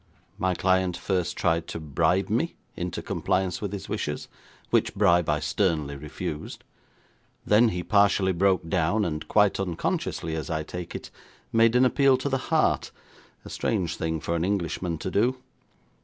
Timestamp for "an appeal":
11.75-12.17